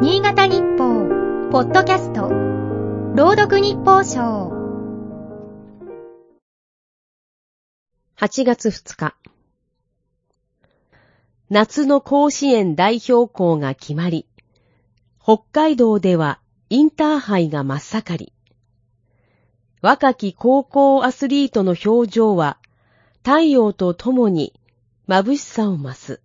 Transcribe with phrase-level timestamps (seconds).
[0.00, 1.08] 新潟日報、
[1.50, 2.28] ポッドキャスト、
[3.16, 4.52] 朗読日報賞。
[8.16, 9.16] 8月2日。
[11.50, 14.28] 夏の甲子園代表校が決まり、
[15.20, 16.38] 北海道では
[16.70, 18.32] インターハイが真っ盛り。
[19.82, 22.58] 若き高校アスリートの表情は
[23.24, 24.54] 太陽とともに
[25.08, 26.20] 眩しさを増す。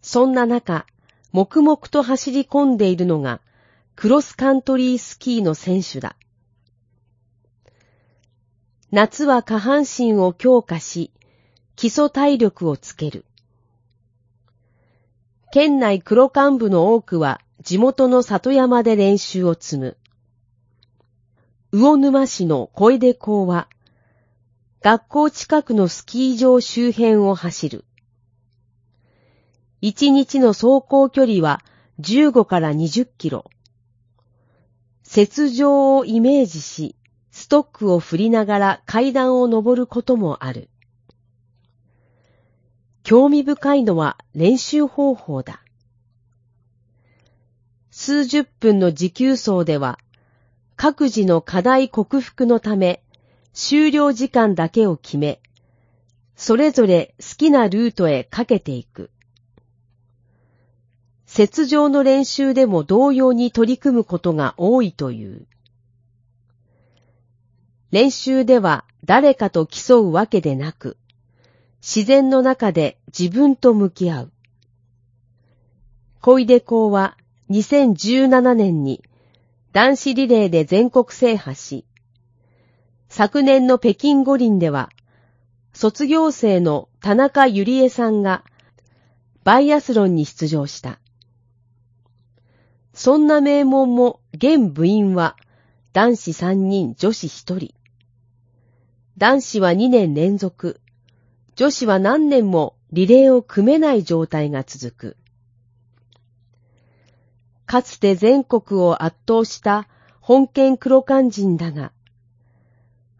[0.00, 0.86] そんな中、
[1.32, 3.40] 黙々と走り込んでいるのが
[3.96, 6.16] クロスカントリースキーの選手だ。
[8.90, 11.10] 夏は下半身を強化し、
[11.76, 13.24] 基礎体力をつける。
[15.52, 19.96] 県内黒幹部の多くは地元の里山で練習を積む。
[21.72, 23.68] 魚沼市の小出校は、
[24.80, 27.84] 学校近くのスキー場周辺を走る。
[29.80, 31.62] 一日の走行距離は
[32.00, 33.44] 15から20キロ。
[35.16, 36.96] 雪上をイメージし、
[37.30, 40.68] ストックを振りながら階段を登ることもある。
[43.04, 45.62] 興味深いのは練習方法だ。
[47.90, 49.98] 数十分の持久走では、
[50.76, 53.02] 各自の課題克服のため、
[53.52, 55.40] 終了時間だけを決め、
[56.36, 59.10] それぞれ好きなルートへかけていく。
[61.38, 65.46] 雪上の練習でも同様に取り組むことが多いという。
[67.92, 70.96] 練習では誰かと競うわけでなく、
[71.80, 74.32] 自然の中で自分と向き合う。
[76.20, 77.16] 小出校は
[77.50, 79.04] 2017年に
[79.72, 81.84] 男子リレーで全国制覇し、
[83.08, 84.90] 昨年の北京五輪では、
[85.72, 88.42] 卒業生の田中ゆりえさんが
[89.44, 90.98] バイアスロンに出場した。
[92.98, 95.36] そんな名門も現部員は
[95.92, 97.74] 男子3人女子1人。
[99.16, 100.80] 男子は2年連続、
[101.54, 105.16] 女子は何年もリレーを組めない状態が続く。
[107.66, 109.86] かつて全国を圧倒した
[110.20, 111.92] 本県黒漢人だが、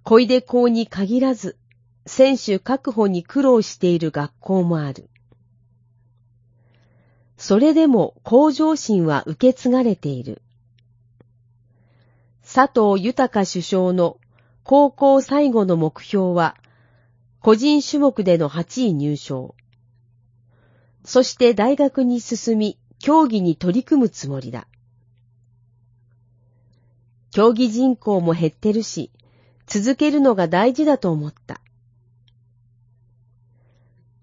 [0.03, 1.57] 小出校に限らず、
[2.05, 5.09] 選手確保に苦労している学校もある。
[7.49, 10.43] それでも向上心は受け継がれている。
[12.43, 14.19] 佐藤豊首相の
[14.65, 16.57] 高校最後の目標は、
[17.41, 19.55] 個人種目での8位入賞。
[21.07, 24.69] そして大学に進み、競技に取り組むつもりだ。
[27.31, 29.11] 競技人口も減ってるし、
[29.65, 31.63] 続けるのが大事だと思った。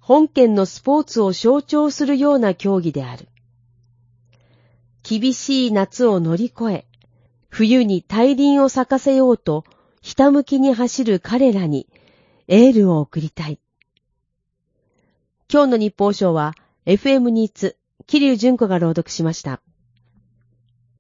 [0.08, 3.28] 本県のスポーツを象徴するような競技である。
[5.02, 6.86] 厳しい夏を乗り越え、
[7.50, 9.66] 冬に大輪を咲かせようと、
[10.04, 11.88] ひたむきに走る彼らに
[12.48, 13.60] エールを送りたい。
[15.52, 16.54] 今日の日報賞は
[16.86, 19.60] FM ニーツ、桐生純子が朗読しました。